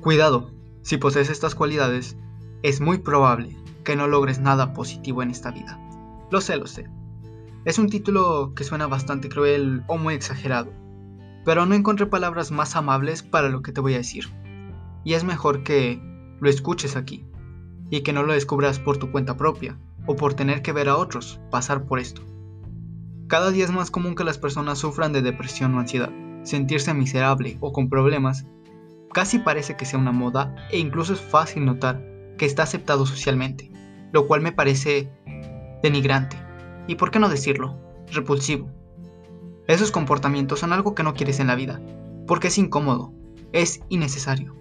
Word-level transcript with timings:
Cuidado, 0.00 0.50
si 0.80 0.96
posees 0.96 1.28
estas 1.28 1.54
cualidades, 1.54 2.16
es 2.62 2.80
muy 2.80 2.96
probable 2.96 3.54
que 3.84 3.96
no 3.96 4.08
logres 4.08 4.40
nada 4.40 4.72
positivo 4.72 5.22
en 5.22 5.30
esta 5.30 5.50
vida. 5.50 5.78
Lo 6.30 6.40
sé, 6.40 6.56
lo 6.56 6.66
sé. 6.66 6.88
Es 7.66 7.78
un 7.78 7.90
título 7.90 8.54
que 8.54 8.64
suena 8.64 8.86
bastante 8.86 9.28
cruel 9.28 9.84
o 9.88 9.98
muy 9.98 10.14
exagerado, 10.14 10.72
pero 11.44 11.66
no 11.66 11.74
encontré 11.74 12.06
palabras 12.06 12.50
más 12.50 12.76
amables 12.76 13.22
para 13.22 13.50
lo 13.50 13.60
que 13.60 13.72
te 13.72 13.82
voy 13.82 13.92
a 13.92 13.98
decir. 13.98 14.24
Y 15.04 15.12
es 15.12 15.24
mejor 15.24 15.64
que 15.64 16.00
lo 16.40 16.48
escuches 16.48 16.96
aquí, 16.96 17.26
y 17.90 18.00
que 18.00 18.14
no 18.14 18.22
lo 18.22 18.32
descubras 18.32 18.78
por 18.78 18.96
tu 18.96 19.12
cuenta 19.12 19.36
propia, 19.36 19.78
o 20.06 20.16
por 20.16 20.32
tener 20.32 20.62
que 20.62 20.72
ver 20.72 20.88
a 20.88 20.96
otros 20.96 21.40
pasar 21.50 21.84
por 21.84 21.98
esto. 21.98 22.22
Cada 23.26 23.50
día 23.50 23.66
es 23.66 23.70
más 23.70 23.90
común 23.90 24.14
que 24.14 24.24
las 24.24 24.38
personas 24.38 24.78
sufran 24.78 25.12
de 25.12 25.20
depresión 25.20 25.74
o 25.74 25.78
ansiedad. 25.78 26.10
Sentirse 26.42 26.94
miserable 26.94 27.58
o 27.60 27.72
con 27.72 27.90
problemas 27.90 28.46
casi 29.12 29.38
parece 29.38 29.76
que 29.76 29.84
sea 29.84 29.98
una 29.98 30.12
moda 30.12 30.54
e 30.70 30.78
incluso 30.78 31.12
es 31.12 31.20
fácil 31.20 31.64
notar 31.64 32.02
que 32.38 32.46
está 32.46 32.62
aceptado 32.62 33.06
socialmente, 33.06 33.70
lo 34.12 34.26
cual 34.26 34.40
me 34.40 34.52
parece 34.52 35.10
denigrante 35.82 36.36
y, 36.86 36.94
por 36.94 37.10
qué 37.10 37.18
no 37.18 37.28
decirlo, 37.28 37.78
repulsivo. 38.12 38.70
Esos 39.66 39.90
comportamientos 39.90 40.60
son 40.60 40.72
algo 40.72 40.94
que 40.94 41.02
no 41.02 41.14
quieres 41.14 41.38
en 41.38 41.46
la 41.46 41.54
vida, 41.54 41.80
porque 42.26 42.48
es 42.48 42.58
incómodo, 42.58 43.12
es 43.52 43.80
innecesario. 43.88 44.56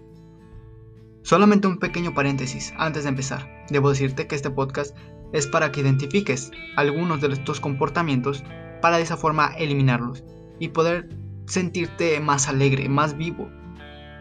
Solamente 1.21 1.67
un 1.67 1.79
pequeño 1.79 2.13
paréntesis 2.13 2.73
antes 2.77 3.03
de 3.03 3.09
empezar. 3.09 3.65
Debo 3.69 3.89
decirte 3.89 4.27
que 4.27 4.35
este 4.35 4.49
podcast 4.49 4.95
es 5.33 5.47
para 5.47 5.71
que 5.71 5.81
identifiques 5.81 6.51
algunos 6.75 7.21
de 7.21 7.27
estos 7.27 7.59
comportamientos 7.59 8.43
para 8.81 8.97
de 8.97 9.03
esa 9.03 9.17
forma 9.17 9.53
eliminarlos 9.57 10.23
y 10.59 10.69
poder 10.69 11.09
sentirte 11.45 12.19
más 12.19 12.47
alegre, 12.47 12.87
más 12.89 13.17
vivo 13.17 13.49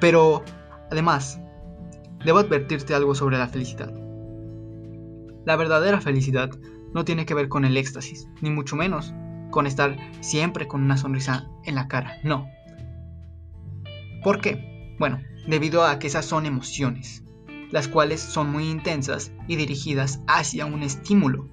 pero, 0.00 0.44
además, 0.90 1.40
debo 2.24 2.38
advertirte 2.38 2.94
algo 2.94 3.14
sobre 3.14 3.38
la 3.38 3.48
felicidad. 3.48 3.92
La 5.44 5.56
verdadera 5.56 6.00
felicidad 6.00 6.50
no 6.94 7.04
tiene 7.04 7.26
que 7.26 7.34
ver 7.34 7.48
con 7.48 7.64
el 7.64 7.76
éxtasis, 7.76 8.28
ni 8.40 8.50
mucho 8.50 8.76
menos 8.76 9.12
con 9.50 9.66
estar 9.66 9.96
siempre 10.20 10.68
con 10.68 10.82
una 10.82 10.96
sonrisa 10.96 11.48
en 11.64 11.74
la 11.74 11.88
cara, 11.88 12.18
no. 12.22 12.46
¿Por 14.22 14.40
qué? 14.40 14.96
Bueno, 14.98 15.20
debido 15.46 15.84
a 15.84 15.98
que 15.98 16.08
esas 16.08 16.26
son 16.26 16.44
emociones, 16.44 17.24
las 17.70 17.88
cuales 17.88 18.20
son 18.20 18.50
muy 18.50 18.68
intensas 18.68 19.32
y 19.46 19.56
dirigidas 19.56 20.20
hacia 20.26 20.66
un 20.66 20.82
estímulo. 20.82 21.48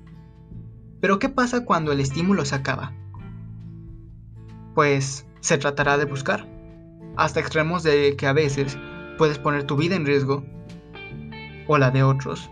Pero 0.99 1.19
¿qué 1.19 1.29
pasa 1.29 1.63
cuando 1.63 1.91
el 1.91 1.99
estímulo 1.99 2.43
se 2.43 2.55
acaba? 2.55 2.93
Pues 4.73 5.25
se 5.39 5.57
tratará 5.57 5.97
de 5.97 6.05
buscar 6.05 6.54
hasta 7.17 7.39
extremos 7.39 7.83
de 7.83 8.15
que 8.15 8.27
a 8.27 8.33
veces 8.33 8.77
puedes 9.17 9.39
poner 9.39 9.63
tu 9.63 9.77
vida 9.77 9.95
en 9.95 10.05
riesgo 10.05 10.43
o 11.67 11.77
la 11.77 11.91
de 11.91 12.03
otros 12.03 12.49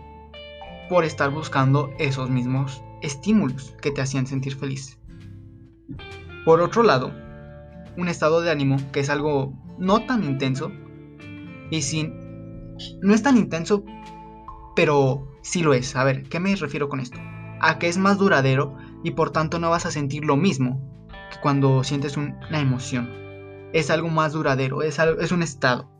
por 0.88 1.04
estar 1.04 1.30
buscando 1.30 1.90
esos 1.98 2.30
mismos 2.30 2.82
estímulos 3.02 3.74
que 3.80 3.90
te 3.90 4.00
hacían 4.00 4.26
sentir 4.26 4.56
feliz. 4.56 4.98
Por 6.44 6.60
otro 6.60 6.82
lado, 6.82 7.12
un 7.96 8.08
estado 8.08 8.40
de 8.40 8.50
ánimo 8.50 8.76
que 8.92 9.00
es 9.00 9.10
algo 9.10 9.54
no 9.78 10.04
tan 10.04 10.24
intenso 10.24 10.72
y 11.70 11.82
sin 11.82 12.24
no 13.02 13.14
es 13.14 13.22
tan 13.22 13.36
intenso, 13.36 13.84
pero 14.74 15.28
sí 15.42 15.62
lo 15.62 15.74
es. 15.74 15.94
A 15.96 16.04
ver, 16.04 16.24
¿qué 16.24 16.40
me 16.40 16.56
refiero 16.56 16.88
con 16.88 17.00
esto? 17.00 17.18
A 17.60 17.78
que 17.78 17.88
es 17.88 17.98
más 17.98 18.18
duradero 18.18 18.76
y 19.04 19.12
por 19.12 19.30
tanto 19.30 19.58
no 19.58 19.70
vas 19.70 19.86
a 19.86 19.90
sentir 19.90 20.24
lo 20.24 20.36
mismo 20.36 21.06
que 21.30 21.40
cuando 21.40 21.84
sientes 21.84 22.16
una 22.16 22.60
emoción 22.60 23.23
es 23.74 23.90
algo 23.90 24.08
más 24.08 24.32
duradero, 24.32 24.82
es, 24.82 24.98
es 24.98 25.32
un 25.32 25.42
estado. 25.42 25.90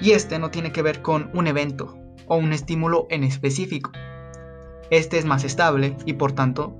Y 0.00 0.12
este 0.12 0.38
no 0.38 0.50
tiene 0.50 0.72
que 0.72 0.80
ver 0.80 1.02
con 1.02 1.30
un 1.34 1.46
evento 1.46 1.94
o 2.26 2.36
un 2.36 2.54
estímulo 2.54 3.06
en 3.10 3.22
específico. 3.22 3.92
Este 4.90 5.18
es 5.18 5.26
más 5.26 5.44
estable 5.44 5.96
y 6.06 6.14
por 6.14 6.32
tanto 6.32 6.74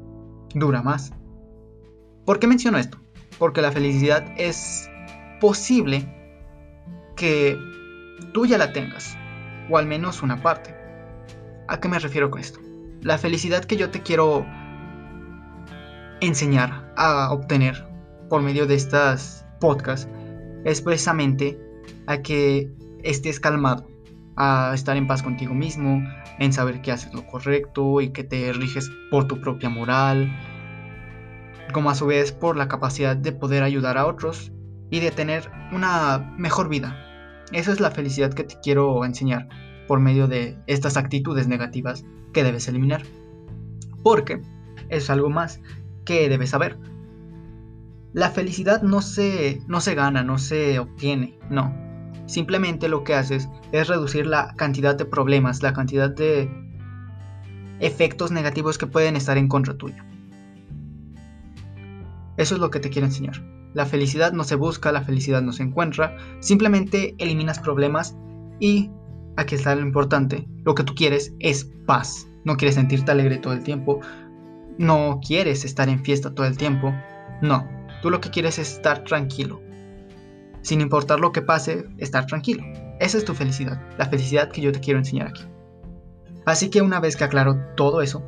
dura 0.55 0.83
más. 0.83 1.13
¿Por 2.25 2.39
qué 2.39 2.47
menciono 2.47 2.79
esto? 2.79 2.99
Porque 3.39 3.61
la 3.61 3.71
felicidad 3.71 4.25
es 4.39 4.91
posible 5.39 6.09
que 7.15 7.59
tú 8.33 8.47
ya 8.47 8.57
la 8.57 8.73
tengas, 8.73 9.19
o 9.69 9.77
al 9.77 9.87
menos 9.87 10.23
una 10.23 10.43
parte. 10.43 10.75
¿A 11.69 11.79
qué 11.79 11.89
me 11.89 11.99
refiero 11.99 12.31
con 12.31 12.41
esto? 12.41 12.59
La 13.03 13.19
felicidad 13.19 13.67
que 13.67 13.77
yo 13.77 13.91
te 13.91 14.01
quiero 14.01 14.47
enseñar 16.23 16.95
a 16.97 17.31
obtener 17.33 17.90
por 18.31 18.41
medio 18.41 18.67
de 18.67 18.77
estas 18.77 19.45
podcasts 19.61 20.09
es 20.65 20.81
precisamente 20.81 21.61
a 22.07 22.23
que 22.23 22.73
estés 23.03 23.41
calmado, 23.41 23.87
a 24.37 24.73
estar 24.75 24.97
en 24.97 25.07
paz 25.07 25.23
contigo 25.23 25.53
mismo, 25.53 26.03
en 26.39 26.53
saber 26.53 26.81
que 26.81 26.93
haces 26.93 27.13
lo 27.13 27.27
correcto 27.27 28.01
y 28.01 28.11
que 28.11 28.25
te 28.25 28.53
riges 28.53 28.91
por 29.11 29.27
tu 29.27 29.41
propia 29.41 29.69
moral, 29.69 30.31
como 31.75 31.91
a 31.91 31.95
su 31.95 32.07
vez 32.07 32.33
por 32.33 32.57
la 32.57 32.69
capacidad 32.69 33.17
de 33.17 33.33
poder 33.33 33.63
ayudar 33.63 33.99
a 33.99 34.07
otros 34.07 34.53
y 34.91 35.01
de 35.01 35.11
tener 35.11 35.51
una 35.73 36.35
mejor 36.39 36.69
vida. 36.69 36.97
Esa 37.53 37.73
es 37.73 37.81
la 37.81 37.91
felicidad 37.91 38.33
que 38.33 38.45
te 38.45 38.57
quiero 38.63 39.05
enseñar 39.05 39.49
por 39.89 39.99
medio 39.99 40.29
de 40.29 40.57
estas 40.69 40.97
actitudes 40.97 41.49
negativas 41.49 42.05
que 42.33 42.45
debes 42.45 42.69
eliminar. 42.69 43.03
Porque 44.05 44.41
es 44.89 45.11
algo 45.11 45.31
más 45.31 45.61
que 46.05 46.29
debes 46.29 46.51
saber. 46.51 46.79
La 48.13 48.31
felicidad 48.31 48.83
no 48.83 49.03
se, 49.03 49.63
no 49.69 49.81
se 49.81 49.95
gana, 49.95 50.25
no 50.25 50.39
se 50.39 50.79
obtiene, 50.79 51.39
no. 51.49 51.75
Simplemente 52.27 52.89
lo 52.89 53.05
que 53.05 53.15
haces 53.15 53.49
es 53.73 53.89
reducir 53.89 54.27
la 54.27 54.55
cantidad 54.55 54.97
de 54.97 55.05
problemas, 55.05 55.63
la 55.63 55.73
cantidad 55.73 56.11
de 56.11 56.51
efectos 57.81 58.31
negativos 58.31 58.79
que 58.79 58.87
pueden 58.87 59.17
estar 59.17 59.39
en 59.39 59.49
contra 59.49 59.75
tuya. 59.75 60.05
Eso 62.37 62.55
es 62.55 62.61
lo 62.61 62.71
que 62.71 62.81
te 62.81 62.91
quiero 62.91 63.07
enseñar. 63.07 63.43
La 63.75 63.87
felicidad 63.87 64.33
no 64.33 64.45
se 64.45 64.57
busca, 64.57 64.93
la 64.93 65.03
felicidad 65.03 65.43
no 65.43 65.53
se 65.53 65.63
encuentra, 65.63 66.17
simplemente 66.41 67.15
eliminas 67.19 67.61
problemas 67.61 68.17
y, 68.59 68.91
aquí 69.37 69.55
está 69.55 69.75
lo 69.75 69.83
importante, 69.83 70.49
lo 70.65 70.75
que 70.75 70.83
tú 70.83 70.95
quieres 70.95 71.35
es 71.39 71.71
paz. 71.87 72.27
No 72.45 72.57
quieres 72.57 72.75
sentirte 72.75 73.13
alegre 73.13 73.39
todo 73.39 73.53
el 73.53 73.63
tiempo, 73.63 74.01
no 74.79 75.21
quieres 75.25 75.65
estar 75.65 75.89
en 75.89 76.03
fiesta 76.03 76.35
todo 76.35 76.47
el 76.47 76.57
tiempo, 76.57 76.95
no, 77.43 77.69
Tú 78.03 78.11
lo 78.11 78.21
que 78.21 78.31
quieres 78.31 78.59
es 78.59 78.73
estar 78.73 79.05
tranquilo. 79.05 79.61
Sin 80.63 80.81
importar 80.81 81.21
lo 81.21 81.33
que 81.33 81.43
pase, 81.43 81.87
estar 81.99 82.27
tranquilo. 82.27 82.63
Esa 82.99 83.19
es 83.19 83.25
tu 83.25 83.35
felicidad, 83.35 83.81
la 83.99 84.07
felicidad 84.07 84.51
que 84.51 84.61
yo 84.61 84.73
te 84.73 84.81
quiero 84.81 84.99
enseñar 84.99 85.29
aquí. 85.29 85.43
Así 86.47 86.71
que 86.71 86.83
una 86.83 87.01
vez 87.01 87.17
que 87.17 87.25
aclaro 87.25 87.59
todo 87.77 88.03
eso, 88.03 88.23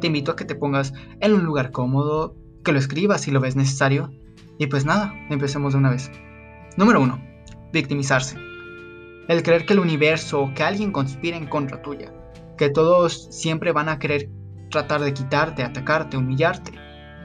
te 0.00 0.06
invito 0.08 0.32
a 0.32 0.36
que 0.36 0.44
te 0.44 0.54
pongas 0.54 0.92
en 1.20 1.32
un 1.32 1.44
lugar 1.44 1.70
cómodo, 1.70 2.34
que 2.64 2.72
lo 2.72 2.78
escribas 2.78 3.22
si 3.22 3.30
lo 3.30 3.40
ves 3.40 3.56
necesario. 3.56 4.12
Y 4.58 4.66
pues 4.66 4.84
nada, 4.84 5.12
empecemos 5.30 5.72
de 5.72 5.78
una 5.78 5.90
vez. 5.90 6.10
Número 6.76 7.00
1. 7.00 7.22
Victimizarse. 7.72 8.36
El 9.28 9.42
creer 9.42 9.64
que 9.64 9.72
el 9.72 9.80
universo 9.80 10.42
o 10.42 10.54
que 10.54 10.62
alguien 10.62 10.92
conspira 10.92 11.36
en 11.36 11.46
contra 11.46 11.82
tuya. 11.82 12.12
Que 12.58 12.70
todos 12.70 13.28
siempre 13.30 13.72
van 13.72 13.88
a 13.88 13.98
querer 13.98 14.28
tratar 14.70 15.00
de 15.00 15.14
quitarte, 15.14 15.62
atacarte, 15.62 16.16
humillarte 16.16 16.72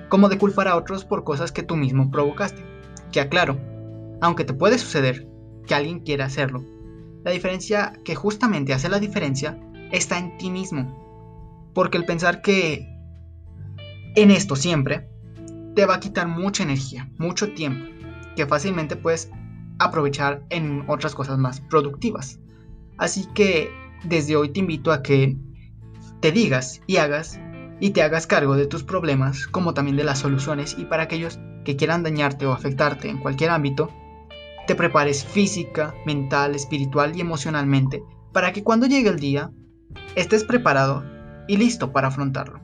como 0.09 0.29
de 0.29 0.37
culpar 0.37 0.67
a 0.67 0.75
otros 0.75 1.05
por 1.05 1.23
cosas 1.23 1.51
que 1.51 1.63
tú 1.63 1.75
mismo 1.75 2.11
provocaste. 2.11 2.65
Que 3.11 3.21
aclaro, 3.21 3.59
aunque 4.21 4.43
te 4.43 4.53
puede 4.53 4.77
suceder 4.77 5.27
que 5.65 5.75
alguien 5.75 5.99
quiera 5.99 6.25
hacerlo, 6.25 6.63
la 7.23 7.31
diferencia 7.31 7.93
que 8.03 8.15
justamente 8.15 8.73
hace 8.73 8.89
la 8.89 8.99
diferencia 8.99 9.59
está 9.91 10.17
en 10.17 10.37
ti 10.37 10.49
mismo. 10.49 11.71
Porque 11.73 11.97
el 11.97 12.05
pensar 12.05 12.41
que 12.41 12.87
en 14.15 14.31
esto 14.31 14.55
siempre 14.55 15.09
te 15.75 15.85
va 15.85 15.95
a 15.95 15.99
quitar 15.99 16.27
mucha 16.27 16.63
energía, 16.63 17.09
mucho 17.17 17.53
tiempo, 17.53 17.85
que 18.35 18.45
fácilmente 18.45 18.95
puedes 18.95 19.31
aprovechar 19.79 20.43
en 20.49 20.83
otras 20.87 21.15
cosas 21.15 21.37
más 21.37 21.61
productivas. 21.61 22.39
Así 22.97 23.25
que 23.33 23.71
desde 24.03 24.35
hoy 24.35 24.49
te 24.49 24.59
invito 24.59 24.91
a 24.91 25.01
que 25.03 25.37
te 26.19 26.31
digas 26.31 26.81
y 26.85 26.97
hagas 26.97 27.39
y 27.79 27.91
te 27.91 28.01
hagas 28.01 28.27
cargo 28.27 28.55
de 28.55 28.67
tus 28.67 28.83
problemas 28.83 29.47
como 29.47 29.73
también 29.73 29.97
de 29.97 30.03
las 30.03 30.19
soluciones 30.19 30.75
y 30.77 30.85
para 30.85 31.03
aquellos 31.03 31.39
que 31.63 31.75
quieran 31.75 32.03
dañarte 32.03 32.45
o 32.45 32.53
afectarte 32.53 33.09
en 33.09 33.19
cualquier 33.19 33.51
ámbito, 33.51 33.89
te 34.67 34.75
prepares 34.75 35.25
física, 35.25 35.95
mental, 36.05 36.55
espiritual 36.55 37.15
y 37.15 37.21
emocionalmente 37.21 38.03
para 38.31 38.53
que 38.53 38.63
cuando 38.63 38.85
llegue 38.85 39.09
el 39.09 39.19
día 39.19 39.51
estés 40.15 40.43
preparado 40.43 41.03
y 41.47 41.57
listo 41.57 41.91
para 41.91 42.09
afrontarlo. 42.09 42.59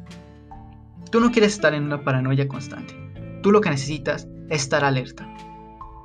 Tú 1.11 1.19
no 1.19 1.31
quieres 1.31 1.53
estar 1.53 1.73
en 1.73 1.83
una 1.83 2.03
paranoia 2.03 2.47
constante. 2.47 2.93
Tú 3.41 3.51
lo 3.51 3.61
que 3.61 3.69
necesitas 3.69 4.27
es 4.49 4.63
estar 4.63 4.83
alerta. 4.83 5.27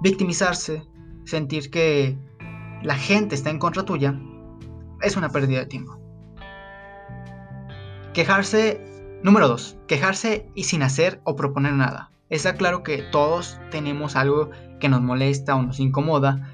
Victimizarse, 0.02 0.82
sentir 1.24 1.70
que 1.70 2.16
la 2.82 2.94
gente 2.94 3.34
está 3.34 3.50
en 3.50 3.58
contra 3.58 3.84
tuya, 3.84 4.18
es 5.02 5.16
una 5.16 5.30
pérdida 5.30 5.60
de 5.60 5.66
tiempo. 5.66 5.98
Quejarse 8.14 8.80
Número 9.22 9.48
2. 9.48 9.76
Quejarse 9.86 10.50
y 10.54 10.64
sin 10.64 10.82
hacer 10.82 11.20
o 11.24 11.36
proponer 11.36 11.74
nada. 11.74 12.10
Está 12.30 12.54
claro 12.54 12.82
que 12.82 13.02
todos 13.02 13.60
tenemos 13.70 14.16
algo 14.16 14.50
que 14.78 14.88
nos 14.88 15.02
molesta 15.02 15.56
o 15.56 15.62
nos 15.62 15.80
incomoda 15.80 16.48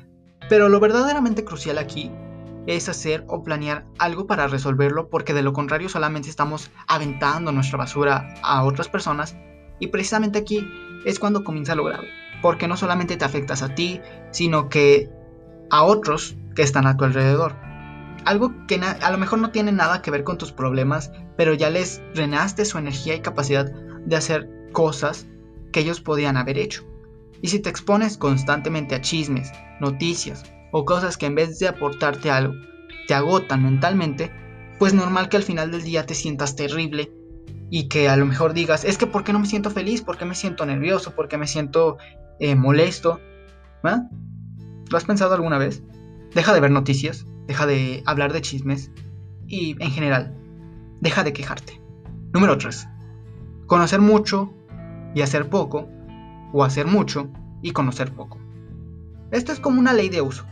Pero 0.49 0.69
lo 0.69 0.81
verdaderamente 0.81 1.45
crucial 1.45 1.79
aquí 1.79 2.11
es 2.67 2.89
hacer 2.89 3.25
o 3.29 3.45
planear 3.45 3.87
algo 3.99 4.27
para 4.27 4.49
resolverlo 4.49 5.09
porque 5.09 5.33
de 5.33 5.43
lo 5.43 5.53
contrario 5.53 5.89
solamente 5.89 6.29
estamos 6.29 6.73
aventando 6.89 7.53
nuestra 7.53 7.79
basura 7.79 8.35
a 8.43 8.65
otras 8.65 8.89
personas 8.89 9.37
y 9.79 9.89
precisamente 9.89 10.41
aquí 10.41 10.67
es 11.05 11.21
cuando 11.21 11.45
comienza 11.45 11.77
lo 11.77 11.85
grave, 11.85 12.09
porque 12.43 12.67
no 12.67 12.77
solamente 12.77 13.17
te 13.17 13.25
afectas 13.25 13.63
a 13.63 13.75
ti, 13.75 14.01
sino 14.33 14.69
que 14.69 15.09
a 15.71 15.85
otros 15.85 16.37
que 16.57 16.63
están 16.63 16.87
a 16.89 16.97
tu 16.97 17.05
alrededor. 17.05 17.55
Algo 18.27 18.53
que 18.67 18.81
a 18.83 19.11
lo 19.13 19.19
mejor 19.19 19.39
no 19.39 19.53
tiene 19.53 19.71
nada 19.71 20.03
que 20.03 20.11
ver 20.11 20.25
con 20.25 20.37
tus 20.37 20.51
problemas, 20.53 21.13
pero 21.37 21.55
ya 21.55 21.71
les 21.71 22.03
drenaste 22.13 22.65
su 22.65 22.77
energía 22.77 23.15
y 23.15 23.21
capacidad 23.21 23.73
de 24.05 24.17
hacer 24.17 24.51
cosas 24.73 25.29
que 25.73 25.79
ellos 25.81 26.01
podían 26.01 26.37
haber 26.37 26.59
hecho. 26.59 26.85
Y 27.41 27.49
si 27.49 27.61
te 27.61 27.71
expones 27.71 28.19
constantemente 28.19 28.97
a 28.97 29.01
chismes, 29.01 29.53
noticias 29.81 30.43
o 30.73 30.85
cosas 30.85 31.17
que 31.17 31.27
en 31.27 31.37
vez 31.37 31.61
de 31.61 31.69
aportarte 31.69 32.31
algo 32.33 32.55
te 33.07 33.15
agotan 33.15 33.63
mentalmente, 33.63 34.33
pues 34.81 34.93
normal 34.93 35.29
que 35.29 35.37
al 35.37 35.45
final 35.45 35.71
del 35.71 35.85
día 35.85 36.05
te 36.05 36.15
sientas 36.15 36.57
terrible 36.57 37.13
y 37.71 37.89
que 37.89 38.09
a 38.09 38.17
lo 38.17 38.27
mejor 38.27 38.55
digas, 38.55 38.85
es 38.85 38.99
que 38.99 39.07
¿por 39.07 39.23
qué 39.23 39.33
no 39.33 39.39
me 39.39 39.47
siento 39.47 39.71
feliz? 39.71 40.03
¿Por 40.03 40.19
qué 40.19 40.25
me 40.25 40.35
siento 40.35 40.67
nervioso? 40.67 41.15
¿Por 41.15 41.29
qué 41.29 41.39
me 41.39 41.47
siento 41.47 41.97
eh, 42.41 42.57
molesto? 42.57 43.21
¿Lo 43.83 44.99
has 44.99 45.05
pensado 45.05 45.35
alguna 45.35 45.59
vez? 45.59 45.85
Deja 46.35 46.53
de 46.53 46.61
ver 46.61 46.73
noticias, 46.73 47.25
deja 47.47 47.67
de 47.67 48.03
hablar 48.07 48.33
de 48.33 48.43
chismes 48.43 48.91
y 49.47 49.77
en 49.83 49.91
general, 49.91 50.37
deja 51.01 51.25
de 51.25 51.33
quejarte. 51.33 51.81
Número 52.33 52.59
3. 52.59 52.89
Conocer 53.67 54.01
mucho 54.01 54.53
y 55.15 55.23
hacer 55.23 55.49
poco, 55.49 55.89
o 56.53 56.65
hacer 56.65 56.87
mucho 56.87 57.31
y 57.63 57.73
conocer 57.73 58.13
poco. 58.13 58.39
Esto 59.31 59.53
es 59.53 59.61
como 59.61 59.81
una 59.81 59.93
ley 59.93 60.09
de 60.09 60.23
uso. 60.23 60.45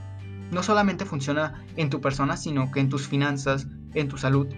No 0.50 0.62
solamente 0.62 1.04
funciona 1.04 1.64
en 1.76 1.90
tu 1.90 2.00
persona, 2.00 2.36
sino 2.36 2.70
que 2.70 2.80
en 2.80 2.88
tus 2.88 3.08
finanzas, 3.08 3.66
en 3.94 4.08
tu 4.08 4.18
salud 4.18 4.48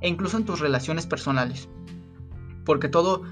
e 0.00 0.08
incluso 0.08 0.36
en 0.36 0.44
tus 0.44 0.60
relaciones 0.60 1.06
personales 1.06 1.68
porque 2.64 2.88
todo 2.88 3.22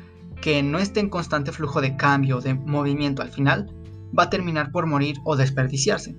que 0.41 0.63
no 0.63 0.79
esté 0.79 1.01
en 1.01 1.09
constante 1.09 1.53
flujo 1.53 1.81
de 1.81 1.97
cambio, 1.97 2.41
de 2.41 2.55
movimiento 2.55 3.23
al 3.23 3.31
final, 3.31 3.71
va 4.17 4.25
a 4.25 4.31
terminar 4.31 4.73
por 4.73 4.87
morir 4.87 5.17
o 5.25 5.37
desperdiciarse. 5.37 6.17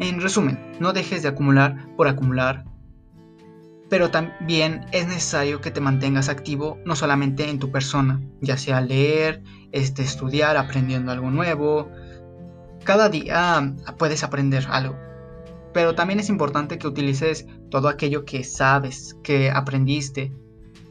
En 0.00 0.22
resumen, 0.22 0.58
no 0.80 0.94
dejes 0.94 1.22
de 1.22 1.28
acumular 1.28 1.94
por 1.94 2.08
acumular, 2.08 2.64
pero 3.90 4.10
también 4.10 4.86
es 4.92 5.06
necesario 5.06 5.60
que 5.60 5.70
te 5.70 5.82
mantengas 5.82 6.30
activo 6.30 6.78
no 6.86 6.96
solamente 6.96 7.50
en 7.50 7.58
tu 7.58 7.70
persona, 7.70 8.18
ya 8.40 8.56
sea 8.56 8.80
leer, 8.80 9.42
este, 9.72 10.02
estudiar, 10.02 10.56
aprendiendo 10.56 11.12
algo 11.12 11.30
nuevo. 11.30 11.90
Cada 12.82 13.10
día 13.10 13.74
puedes 13.98 14.24
aprender 14.24 14.66
algo, 14.70 14.96
pero 15.74 15.94
también 15.94 16.18
es 16.18 16.30
importante 16.30 16.78
que 16.78 16.86
utilices 16.86 17.46
todo 17.70 17.88
aquello 17.88 18.24
que 18.24 18.42
sabes, 18.42 19.18
que 19.22 19.50
aprendiste, 19.50 20.32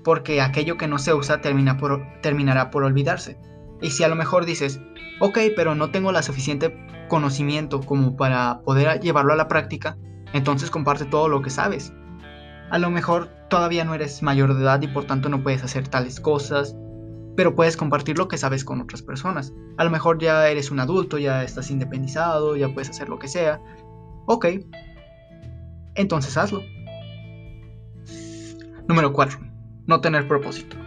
porque 0.03 0.39
aquello 0.39 0.77
que 0.77 0.88
no 0.88 1.00
se 1.00 1.15
usa 1.15 1.41
termina 1.41 1.77
por, 1.77 2.05
terminará 2.21 2.69
por 2.69 2.83
olvidarse. 2.83 3.39
Y 3.81 3.89
si 3.89 4.03
a 4.03 4.07
lo 4.07 4.15
mejor 4.15 4.45
dices, 4.45 4.79
ok, 5.19 5.39
pero 5.55 5.73
no 5.73 5.89
tengo 5.89 6.12
la 6.12 6.21
suficiente 6.21 6.75
conocimiento 7.09 7.81
como 7.81 8.15
para 8.15 8.61
poder 8.61 9.01
llevarlo 9.01 9.33
a 9.33 9.35
la 9.35 9.50
práctica, 9.50 9.97
entonces 10.31 10.71
comparte 10.71 11.03
todo 11.03 11.27
lo 11.27 11.41
que 11.41 11.50
sabes. 11.50 11.91
A 12.71 12.79
lo 12.79 12.89
mejor 12.89 13.27
todavía 13.50 13.83
no 13.83 13.94
eres 13.94 14.23
mayor 14.23 14.53
de 14.53 14.61
edad 14.61 14.81
y 14.81 14.88
por 14.88 15.03
tanto 15.03 15.27
no 15.27 15.44
puedes 15.44 15.63
hacer 15.63 15.89
tales 15.89 16.21
cosas, 16.21 16.77
pero 17.35 17.56
puedes 17.56 17.75
compartir 17.75 18.17
lo 18.17 18.29
que 18.29 18.38
sabes 18.38 18.63
con 18.63 18.79
otras 18.79 19.01
personas. 19.01 19.53
A 19.77 19.83
lo 19.83 19.89
mejor 19.89 20.19
ya 20.19 20.47
eres 20.47 20.71
un 20.71 20.79
adulto, 20.79 21.17
ya 21.17 21.44
estás 21.44 21.69
independizado, 21.69 22.56
ya 22.56 22.73
puedes 22.73 22.89
hacer 22.89 23.09
lo 23.09 23.19
que 23.19 23.27
sea. 23.27 23.59
Ok, 24.27 24.45
entonces 25.95 26.38
hazlo. 26.38 26.62
Número 28.88 29.12
4 29.12 29.50
no 29.89 30.01
tener 30.01 30.27
propósito. 30.27 30.77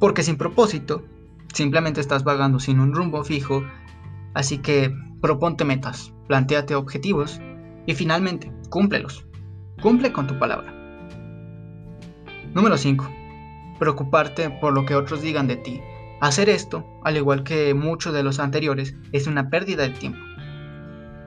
Porque 0.00 0.22
sin 0.22 0.36
propósito, 0.36 1.04
simplemente 1.52 2.00
estás 2.00 2.24
vagando 2.24 2.58
sin 2.58 2.80
un 2.80 2.94
rumbo 2.94 3.22
fijo, 3.24 3.62
así 4.34 4.58
que 4.58 4.94
proponte 5.20 5.64
metas, 5.64 6.12
planteate 6.28 6.74
objetivos 6.74 7.40
y 7.86 7.94
finalmente, 7.94 8.52
cúmplelos. 8.68 9.26
Cumple 9.82 10.12
con 10.12 10.26
tu 10.26 10.38
palabra. 10.38 10.72
Número 12.54 12.76
5. 12.76 13.08
Preocuparte 13.78 14.50
por 14.50 14.72
lo 14.72 14.84
que 14.84 14.94
otros 14.94 15.22
digan 15.22 15.48
de 15.48 15.56
ti. 15.56 15.80
Hacer 16.20 16.48
esto, 16.48 16.86
al 17.02 17.16
igual 17.16 17.42
que 17.42 17.74
muchos 17.74 18.14
de 18.14 18.22
los 18.22 18.38
anteriores, 18.38 18.94
es 19.12 19.26
una 19.26 19.50
pérdida 19.50 19.82
de 19.82 19.90
tiempo. 19.90 20.20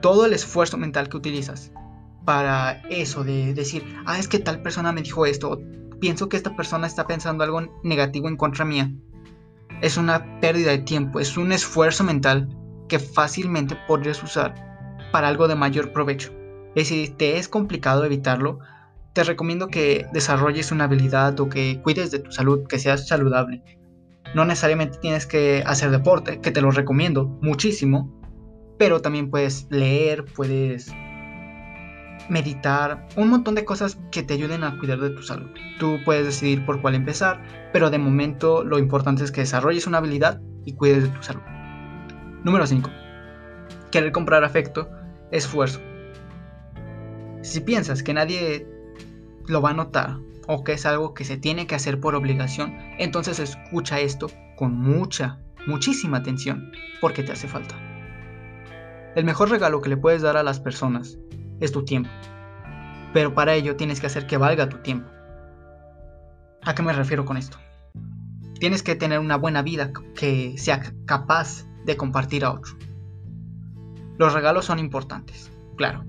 Todo 0.00 0.26
el 0.26 0.32
esfuerzo 0.32 0.78
mental 0.78 1.08
que 1.08 1.16
utilizas 1.16 1.72
para 2.24 2.82
eso 2.88 3.24
de 3.24 3.54
decir, 3.54 3.84
ah, 4.06 4.18
es 4.18 4.28
que 4.28 4.38
tal 4.38 4.62
persona 4.62 4.92
me 4.92 5.02
dijo 5.02 5.26
esto, 5.26 5.60
pienso 6.00 6.28
que 6.28 6.36
esta 6.36 6.56
persona 6.56 6.86
está 6.86 7.06
pensando 7.06 7.44
algo 7.44 7.62
negativo 7.82 8.28
en 8.28 8.36
contra 8.36 8.64
mía. 8.64 8.92
Es 9.80 9.96
una 9.96 10.40
pérdida 10.40 10.70
de 10.70 10.78
tiempo, 10.78 11.20
es 11.20 11.36
un 11.36 11.52
esfuerzo 11.52 12.04
mental 12.04 12.48
que 12.88 12.98
fácilmente 12.98 13.76
podrías 13.86 14.22
usar 14.22 14.54
para 15.12 15.28
algo 15.28 15.48
de 15.48 15.54
mayor 15.54 15.92
provecho. 15.92 16.32
Y 16.74 16.84
si 16.84 17.08
te 17.08 17.38
es 17.38 17.48
complicado 17.48 18.04
evitarlo, 18.04 18.58
te 19.12 19.24
recomiendo 19.24 19.68
que 19.68 20.06
desarrolles 20.12 20.70
una 20.70 20.84
habilidad 20.84 21.38
o 21.40 21.48
que 21.48 21.80
cuides 21.82 22.10
de 22.10 22.20
tu 22.20 22.30
salud, 22.30 22.66
que 22.68 22.78
seas 22.78 23.08
saludable. 23.08 23.62
No 24.34 24.44
necesariamente 24.44 24.98
tienes 24.98 25.26
que 25.26 25.62
hacer 25.66 25.90
deporte, 25.90 26.40
que 26.40 26.50
te 26.50 26.60
lo 26.60 26.70
recomiendo 26.70 27.26
muchísimo, 27.40 28.14
pero 28.78 29.00
también 29.00 29.30
puedes 29.30 29.66
leer, 29.70 30.24
puedes 30.36 30.92
meditar, 32.28 33.08
un 33.16 33.28
montón 33.28 33.54
de 33.54 33.64
cosas 33.64 33.98
que 34.10 34.22
te 34.22 34.34
ayuden 34.34 34.62
a 34.62 34.78
cuidar 34.78 35.00
de 35.00 35.10
tu 35.10 35.22
salud. 35.22 35.48
Tú 35.78 35.98
puedes 36.04 36.26
decidir 36.26 36.64
por 36.66 36.80
cuál 36.82 36.94
empezar, 36.94 37.42
pero 37.72 37.90
de 37.90 37.98
momento 37.98 38.64
lo 38.64 38.78
importante 38.78 39.24
es 39.24 39.32
que 39.32 39.40
desarrolles 39.40 39.86
una 39.86 39.98
habilidad 39.98 40.40
y 40.64 40.74
cuides 40.74 41.04
de 41.04 41.08
tu 41.08 41.22
salud. 41.22 41.42
Número 42.48 42.66
5. 42.66 42.90
Querer 43.90 44.10
comprar 44.10 44.42
afecto, 44.42 44.88
esfuerzo. 45.30 45.82
Si 47.42 47.60
piensas 47.60 48.02
que 48.02 48.14
nadie 48.14 48.66
lo 49.46 49.60
va 49.60 49.72
a 49.72 49.74
notar 49.74 50.16
o 50.46 50.64
que 50.64 50.72
es 50.72 50.86
algo 50.86 51.12
que 51.12 51.26
se 51.26 51.36
tiene 51.36 51.66
que 51.66 51.74
hacer 51.74 52.00
por 52.00 52.14
obligación, 52.14 52.74
entonces 52.96 53.38
escucha 53.38 54.00
esto 54.00 54.28
con 54.56 54.72
mucha, 54.74 55.40
muchísima 55.66 56.16
atención, 56.16 56.72
porque 57.02 57.22
te 57.22 57.32
hace 57.32 57.48
falta. 57.48 57.74
El 59.14 59.26
mejor 59.26 59.50
regalo 59.50 59.82
que 59.82 59.90
le 59.90 59.98
puedes 59.98 60.22
dar 60.22 60.38
a 60.38 60.42
las 60.42 60.58
personas 60.58 61.18
es 61.60 61.70
tu 61.70 61.84
tiempo. 61.84 62.08
Pero 63.12 63.34
para 63.34 63.56
ello 63.56 63.76
tienes 63.76 64.00
que 64.00 64.06
hacer 64.06 64.26
que 64.26 64.38
valga 64.38 64.70
tu 64.70 64.78
tiempo. 64.78 65.10
¿A 66.62 66.74
qué 66.74 66.82
me 66.82 66.94
refiero 66.94 67.26
con 67.26 67.36
esto? 67.36 67.58
Tienes 68.58 68.82
que 68.82 68.94
tener 68.94 69.18
una 69.18 69.36
buena 69.36 69.60
vida 69.60 69.92
que 70.14 70.56
sea 70.56 70.80
capaz 71.04 71.67
de 71.88 71.96
compartir 71.96 72.44
a 72.44 72.52
otro. 72.52 72.76
Los 74.18 74.34
regalos 74.34 74.66
son 74.66 74.78
importantes, 74.78 75.50
claro, 75.76 76.04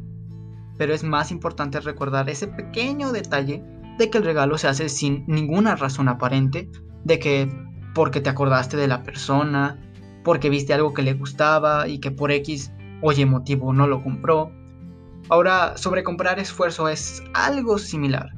pero 0.77 0.93
es 0.93 1.03
más 1.03 1.31
importante 1.31 1.79
recordar 1.79 2.29
ese 2.29 2.47
pequeño 2.47 3.11
detalle 3.11 3.63
de 3.97 4.09
que 4.09 4.19
el 4.19 4.25
regalo 4.25 4.57
se 4.57 4.67
hace 4.67 4.89
sin 4.89 5.25
ninguna 5.27 5.75
razón 5.75 6.07
aparente, 6.07 6.69
de 7.03 7.17
que 7.17 7.49
porque 7.95 8.21
te 8.21 8.29
acordaste 8.29 8.77
de 8.77 8.87
la 8.87 9.03
persona, 9.03 9.79
porque 10.23 10.49
viste 10.49 10.73
algo 10.73 10.93
que 10.93 11.01
le 11.01 11.13
gustaba 11.13 11.87
y 11.87 11.99
que 11.99 12.11
por 12.11 12.31
X 12.31 12.71
o 13.01 13.11
Y 13.11 13.25
motivo 13.25 13.73
no 13.73 13.87
lo 13.87 14.03
compró, 14.03 14.51
Ahora, 15.27 15.77
sobrecomprar 15.77 16.39
esfuerzo 16.39 16.89
es 16.89 17.21
algo 17.35 17.77
similar, 17.77 18.31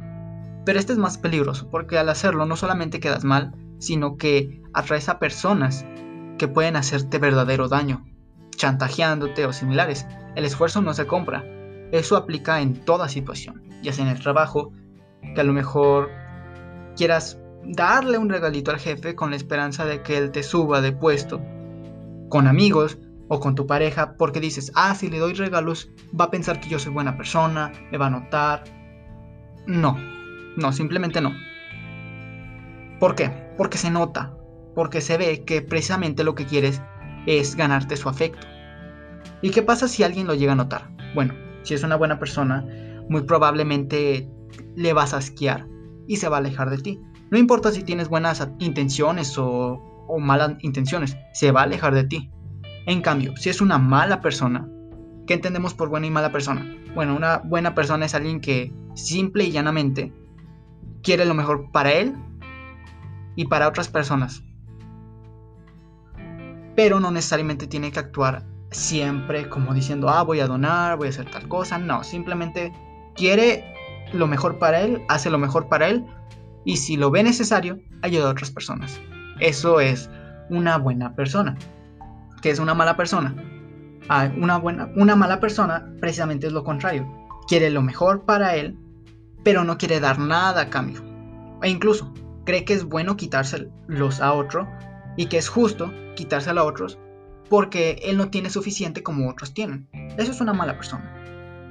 pero 0.65 0.77
este 0.77 0.91
es 0.91 0.99
más 0.99 1.17
peligroso 1.17 1.69
porque 1.69 1.97
al 1.97 2.09
hacerlo 2.09 2.45
no 2.45 2.57
solamente 2.57 2.99
quedas 2.99 3.23
mal, 3.23 3.53
sino 3.79 4.17
que 4.17 4.61
atraes 4.73 5.07
a 5.07 5.17
personas 5.17 5.85
que 6.41 6.47
pueden 6.47 6.75
hacerte 6.75 7.19
verdadero 7.19 7.67
daño, 7.67 8.03
chantajeándote 8.55 9.45
o 9.45 9.53
similares. 9.53 10.07
El 10.35 10.43
esfuerzo 10.43 10.81
no 10.81 10.91
se 10.95 11.05
compra, 11.05 11.45
eso 11.91 12.17
aplica 12.17 12.61
en 12.61 12.83
toda 12.83 13.09
situación, 13.09 13.61
ya 13.83 13.93
sea 13.93 14.05
en 14.05 14.11
el 14.11 14.19
trabajo, 14.19 14.73
que 15.35 15.39
a 15.39 15.43
lo 15.43 15.53
mejor 15.53 16.09
quieras 16.97 17.37
darle 17.63 18.17
un 18.17 18.27
regalito 18.27 18.71
al 18.71 18.79
jefe 18.79 19.13
con 19.13 19.29
la 19.29 19.35
esperanza 19.35 19.85
de 19.85 20.01
que 20.01 20.17
él 20.17 20.31
te 20.31 20.41
suba 20.41 20.81
de 20.81 20.93
puesto, 20.93 21.39
con 22.29 22.47
amigos, 22.47 22.97
o 23.27 23.39
con 23.39 23.53
tu 23.53 23.67
pareja 23.67 24.15
porque 24.17 24.39
dices, 24.39 24.71
ah, 24.73 24.95
si 24.95 25.11
le 25.11 25.19
doy 25.19 25.33
regalos 25.33 25.91
va 26.19 26.25
a 26.25 26.31
pensar 26.31 26.59
que 26.59 26.69
yo 26.69 26.79
soy 26.79 26.91
buena 26.91 27.17
persona, 27.17 27.71
me 27.91 27.99
va 27.99 28.07
a 28.07 28.09
notar. 28.09 28.63
No, 29.67 29.95
no, 30.57 30.73
simplemente 30.73 31.21
no. 31.21 31.33
¿Por 32.99 33.13
qué? 33.13 33.29
Porque 33.57 33.77
se 33.77 33.91
nota, 33.91 34.33
porque 34.75 35.01
se 35.01 35.17
ve 35.17 35.43
que 35.43 35.61
precisamente 35.61 36.23
lo 36.23 36.35
que 36.35 36.45
quieres 36.45 36.81
es 37.25 37.55
ganarte 37.55 37.97
su 37.97 38.09
afecto. 38.09 38.47
¿Y 39.41 39.51
qué 39.51 39.61
pasa 39.61 39.87
si 39.87 40.03
alguien 40.03 40.27
lo 40.27 40.33
llega 40.33 40.53
a 40.53 40.55
notar? 40.55 40.89
Bueno, 41.15 41.33
si 41.63 41.73
es 41.73 41.83
una 41.83 41.95
buena 41.95 42.19
persona, 42.19 42.65
muy 43.09 43.23
probablemente 43.23 44.29
le 44.75 44.93
vas 44.93 45.13
a 45.13 45.17
asquear 45.17 45.67
y 46.07 46.17
se 46.17 46.29
va 46.29 46.37
a 46.37 46.39
alejar 46.39 46.69
de 46.69 46.77
ti. 46.77 46.99
No 47.29 47.37
importa 47.37 47.71
si 47.71 47.83
tienes 47.83 48.09
buenas 48.09 48.47
intenciones 48.59 49.37
o, 49.37 49.81
o 50.07 50.19
malas 50.19 50.55
intenciones, 50.59 51.17
se 51.33 51.51
va 51.51 51.61
a 51.61 51.63
alejar 51.63 51.93
de 51.93 52.03
ti. 52.03 52.29
En 52.85 53.01
cambio, 53.01 53.35
si 53.37 53.49
es 53.49 53.61
una 53.61 53.77
mala 53.77 54.21
persona, 54.21 54.67
¿Qué 55.27 55.35
entendemos 55.35 55.73
por 55.73 55.89
buena 55.89 56.07
y 56.07 56.11
mala 56.11 56.31
persona? 56.31 56.65
Bueno, 56.95 57.15
una 57.15 57.37
buena 57.37 57.75
persona 57.75 58.05
es 58.05 58.15
alguien 58.15 58.41
que 58.41 58.73
simple 58.95 59.45
y 59.45 59.51
llanamente 59.51 60.11
quiere 61.03 61.25
lo 61.25 61.33
mejor 61.33 61.71
para 61.71 61.93
él 61.93 62.15
y 63.35 63.45
para 63.45 63.67
otras 63.67 63.87
personas. 63.87 64.43
Pero 66.75 66.99
no 66.99 67.11
necesariamente 67.11 67.67
tiene 67.67 67.91
que 67.91 67.99
actuar 67.99 68.45
siempre 68.71 69.49
como 69.49 69.73
diciendo, 69.73 70.09
ah, 70.09 70.23
voy 70.23 70.39
a 70.39 70.47
donar, 70.47 70.97
voy 70.97 71.07
a 71.07 71.09
hacer 71.09 71.29
tal 71.29 71.47
cosa. 71.47 71.77
No, 71.77 72.03
simplemente 72.03 72.73
quiere 73.15 73.65
lo 74.13 74.27
mejor 74.27 74.59
para 74.59 74.81
él, 74.81 75.03
hace 75.09 75.29
lo 75.29 75.37
mejor 75.37 75.67
para 75.67 75.87
él 75.87 76.05
y 76.65 76.77
si 76.77 76.97
lo 76.97 77.11
ve 77.11 77.23
necesario, 77.23 77.79
ayuda 78.01 78.27
a 78.27 78.31
otras 78.31 78.51
personas. 78.51 78.99
Eso 79.39 79.79
es 79.79 80.09
una 80.49 80.77
buena 80.77 81.15
persona. 81.15 81.57
¿Qué 82.41 82.49
es 82.49 82.59
una 82.59 82.73
mala 82.73 82.97
persona? 82.97 83.35
Ah, 84.09 84.29
una, 84.35 84.57
buena, 84.57 84.89
una 84.95 85.15
mala 85.15 85.39
persona 85.39 85.91
precisamente 85.99 86.47
es 86.47 86.53
lo 86.53 86.63
contrario. 86.63 87.07
Quiere 87.47 87.69
lo 87.69 87.81
mejor 87.81 88.25
para 88.25 88.55
él, 88.55 88.77
pero 89.43 89.63
no 89.63 89.77
quiere 89.77 89.99
dar 89.99 90.19
nada 90.19 90.61
a 90.61 90.69
cambio. 90.69 91.01
E 91.61 91.69
incluso 91.69 92.13
cree 92.45 92.65
que 92.65 92.73
es 92.73 92.83
bueno 92.83 93.17
quitárselos 93.17 94.21
a 94.21 94.33
otro 94.33 94.67
y 95.17 95.27
que 95.27 95.37
es 95.37 95.49
justo 95.49 95.91
quitárselo 96.21 96.61
a 96.61 96.65
otros 96.65 96.99
porque 97.49 97.99
él 98.03 98.15
no 98.15 98.29
tiene 98.29 98.49
suficiente 98.49 99.01
como 99.01 99.29
otros 99.29 99.53
tienen. 99.53 99.89
Eso 100.17 100.31
es 100.31 100.39
una 100.39 100.53
mala 100.53 100.75
persona. 100.75 101.11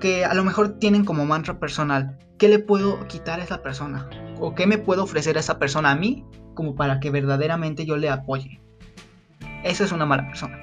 Que 0.00 0.24
a 0.24 0.34
lo 0.34 0.44
mejor 0.44 0.78
tienen 0.78 1.04
como 1.04 1.24
mantra 1.24 1.58
personal, 1.58 2.18
¿qué 2.36 2.48
le 2.48 2.58
puedo 2.58 3.06
quitar 3.06 3.40
a 3.40 3.44
esa 3.44 3.62
persona? 3.62 4.10
¿O 4.40 4.54
qué 4.54 4.66
me 4.66 4.76
puedo 4.76 5.04
ofrecer 5.04 5.36
a 5.36 5.40
esa 5.40 5.58
persona 5.58 5.92
a 5.92 5.94
mí 5.94 6.26
como 6.54 6.74
para 6.74 6.98
que 7.00 7.10
verdaderamente 7.10 7.86
yo 7.86 7.96
le 7.96 8.10
apoye? 8.10 8.60
Eso 9.62 9.84
es 9.84 9.92
una 9.92 10.04
mala 10.04 10.26
persona. 10.26 10.58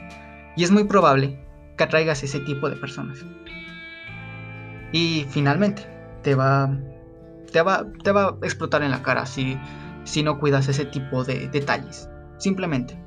Y 0.58 0.64
es 0.64 0.72
muy 0.72 0.84
probable 0.84 1.40
que 1.78 1.84
atraigas 1.86 2.22
ese 2.24 2.42
tipo 2.42 2.70
de 2.70 2.76
personas. 2.76 3.26
Y 4.92 5.26
finalmente, 5.30 5.88
te 6.24 6.36
va, 6.36 6.78
te 7.52 7.62
va, 7.62 7.86
te 8.04 8.12
va 8.12 8.38
a 8.42 8.46
explotar 8.46 8.84
en 8.84 8.92
la 8.92 9.02
cara 9.02 9.26
si, 9.26 9.58
si 10.04 10.24
no 10.24 10.40
cuidas 10.40 10.68
ese 10.68 10.86
tipo 10.86 11.24
de 11.24 11.48
detalles. 11.48 12.10
Simplemente. 12.38 13.07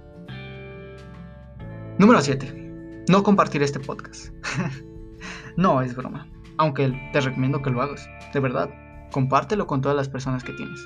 Número 2.00 2.22
7. 2.22 3.04
No 3.10 3.22
compartir 3.22 3.62
este 3.62 3.78
podcast. 3.78 4.32
no, 5.58 5.82
es 5.82 5.94
broma. 5.94 6.26
Aunque 6.56 6.98
te 7.12 7.20
recomiendo 7.20 7.60
que 7.60 7.68
lo 7.68 7.82
hagas. 7.82 8.08
De 8.32 8.40
verdad, 8.40 8.70
compártelo 9.12 9.66
con 9.66 9.82
todas 9.82 9.98
las 9.98 10.08
personas 10.08 10.42
que 10.42 10.54
tienes. 10.54 10.80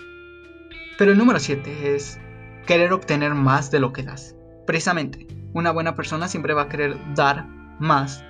Pero 0.98 1.12
el 1.12 1.18
número 1.18 1.38
7 1.38 1.94
es 1.94 2.18
querer 2.66 2.92
obtener 2.92 3.32
más 3.34 3.70
de 3.70 3.78
lo 3.78 3.92
que 3.92 4.02
das. 4.02 4.34
Precisamente, 4.66 5.28
una 5.52 5.70
buena 5.70 5.94
persona 5.94 6.26
siempre 6.26 6.52
va 6.52 6.62
a 6.62 6.68
querer 6.68 6.98
dar 7.14 7.46
más 7.78 8.24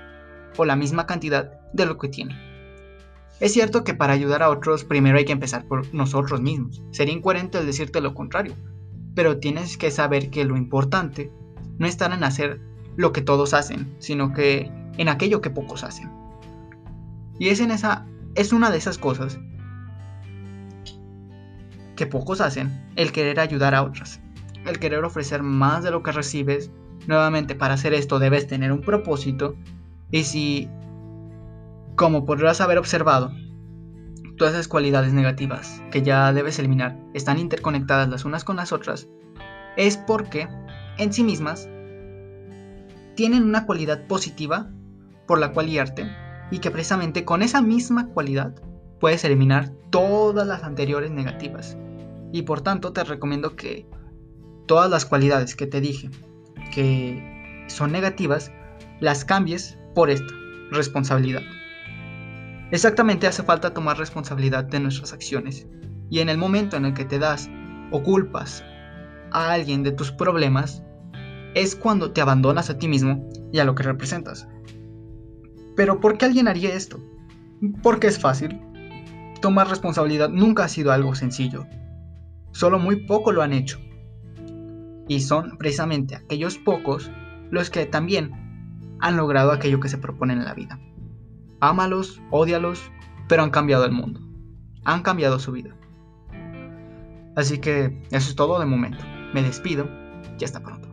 o 0.58 0.66
la 0.66 0.76
misma 0.76 1.06
cantidad 1.06 1.52
de 1.72 1.86
lo 1.86 1.96
que 1.96 2.08
tiene. 2.08 2.38
Es 3.40 3.54
cierto 3.54 3.82
que 3.82 3.94
para 3.94 4.12
ayudar 4.12 4.42
a 4.42 4.50
otros 4.50 4.84
primero 4.84 5.16
hay 5.16 5.24
que 5.24 5.32
empezar 5.32 5.66
por 5.66 5.94
nosotros 5.94 6.42
mismos. 6.42 6.82
Sería 6.90 7.14
incoherente 7.14 7.56
el 7.56 7.64
decirte 7.64 8.02
lo 8.02 8.12
contrario. 8.12 8.54
Pero 9.14 9.38
tienes 9.38 9.78
que 9.78 9.90
saber 9.90 10.28
que 10.28 10.44
lo 10.44 10.58
importante 10.58 11.32
no 11.78 11.86
está 11.86 12.14
en 12.14 12.22
hacer 12.24 12.73
lo 12.96 13.12
que 13.12 13.20
todos 13.20 13.54
hacen, 13.54 13.94
sino 13.98 14.32
que 14.32 14.70
en 14.96 15.08
aquello 15.08 15.40
que 15.40 15.50
pocos 15.50 15.84
hacen. 15.84 16.10
Y 17.38 17.48
es 17.48 17.60
en 17.60 17.70
esa 17.70 18.06
es 18.34 18.52
una 18.52 18.70
de 18.70 18.78
esas 18.78 18.98
cosas 18.98 19.38
que 21.96 22.06
pocos 22.06 22.40
hacen, 22.40 22.92
el 22.96 23.12
querer 23.12 23.38
ayudar 23.38 23.74
a 23.74 23.82
otras, 23.82 24.20
el 24.66 24.78
querer 24.78 25.04
ofrecer 25.04 25.42
más 25.42 25.84
de 25.84 25.90
lo 25.90 26.02
que 26.02 26.12
recibes. 26.12 26.70
Nuevamente, 27.06 27.54
para 27.54 27.74
hacer 27.74 27.92
esto 27.94 28.18
debes 28.18 28.46
tener 28.46 28.72
un 28.72 28.80
propósito 28.80 29.56
y 30.10 30.24
si 30.24 30.68
como 31.96 32.24
podrás 32.24 32.60
haber 32.60 32.78
observado, 32.78 33.32
todas 34.36 34.54
esas 34.54 34.68
cualidades 34.68 35.12
negativas 35.12 35.82
que 35.92 36.02
ya 36.02 36.32
debes 36.32 36.58
eliminar 36.58 36.98
están 37.14 37.38
interconectadas 37.38 38.08
las 38.08 38.24
unas 38.24 38.42
con 38.42 38.56
las 38.56 38.72
otras, 38.72 39.08
es 39.76 39.96
porque 39.96 40.48
en 40.98 41.12
sí 41.12 41.22
mismas 41.22 41.68
tienen 43.14 43.44
una 43.44 43.66
cualidad 43.66 44.06
positiva 44.06 44.70
por 45.26 45.38
la 45.38 45.52
cual 45.52 45.66
guiarte 45.66 46.10
y 46.50 46.58
que 46.58 46.70
precisamente 46.70 47.24
con 47.24 47.42
esa 47.42 47.62
misma 47.62 48.08
cualidad 48.08 48.54
puedes 49.00 49.24
eliminar 49.24 49.70
todas 49.90 50.46
las 50.46 50.62
anteriores 50.62 51.10
negativas. 51.10 51.76
Y 52.32 52.42
por 52.42 52.60
tanto 52.60 52.92
te 52.92 53.04
recomiendo 53.04 53.56
que 53.56 53.86
todas 54.66 54.90
las 54.90 55.04
cualidades 55.04 55.54
que 55.54 55.66
te 55.66 55.80
dije 55.80 56.10
que 56.72 57.64
son 57.68 57.92
negativas, 57.92 58.50
las 59.00 59.24
cambies 59.24 59.78
por 59.94 60.10
esta 60.10 60.32
responsabilidad. 60.70 61.42
Exactamente 62.70 63.26
hace 63.26 63.42
falta 63.42 63.72
tomar 63.72 63.98
responsabilidad 63.98 64.64
de 64.64 64.80
nuestras 64.80 65.12
acciones. 65.12 65.66
Y 66.10 66.20
en 66.20 66.28
el 66.28 66.38
momento 66.38 66.76
en 66.76 66.86
el 66.86 66.94
que 66.94 67.04
te 67.04 67.18
das 67.18 67.48
o 67.90 68.02
culpas 68.02 68.64
a 69.30 69.52
alguien 69.52 69.82
de 69.82 69.92
tus 69.92 70.10
problemas, 70.10 70.82
es 71.54 71.76
cuando 71.76 72.12
te 72.12 72.20
abandonas 72.20 72.70
a 72.70 72.78
ti 72.78 72.88
mismo 72.88 73.28
y 73.52 73.58
a 73.58 73.64
lo 73.64 73.74
que 73.74 73.82
representas. 73.82 74.48
Pero 75.76 76.00
¿por 76.00 76.18
qué 76.18 76.26
alguien 76.26 76.48
haría 76.48 76.74
esto? 76.74 77.00
Porque 77.82 78.06
es 78.06 78.18
fácil. 78.18 78.60
Tomar 79.40 79.68
responsabilidad 79.68 80.28
nunca 80.28 80.64
ha 80.64 80.68
sido 80.68 80.92
algo 80.92 81.14
sencillo. 81.14 81.66
Solo 82.52 82.78
muy 82.78 83.06
poco 83.06 83.32
lo 83.32 83.42
han 83.42 83.52
hecho. 83.52 83.80
Y 85.08 85.20
son 85.20 85.58
precisamente 85.58 86.16
aquellos 86.16 86.58
pocos 86.58 87.10
los 87.50 87.70
que 87.70 87.86
también 87.86 88.32
han 89.00 89.16
logrado 89.16 89.52
aquello 89.52 89.80
que 89.80 89.88
se 89.88 89.98
proponen 89.98 90.38
en 90.38 90.44
la 90.44 90.54
vida. 90.54 90.78
Ámalos, 91.60 92.22
odialos, 92.30 92.90
pero 93.28 93.42
han 93.42 93.50
cambiado 93.50 93.84
el 93.84 93.92
mundo. 93.92 94.20
Han 94.84 95.02
cambiado 95.02 95.38
su 95.38 95.52
vida. 95.52 95.76
Así 97.36 97.58
que 97.58 98.00
eso 98.10 98.30
es 98.30 98.36
todo 98.36 98.58
de 98.60 98.66
momento. 98.66 99.04
Me 99.32 99.42
despido 99.42 99.88
y 100.38 100.44
hasta 100.44 100.60
pronto. 100.60 100.83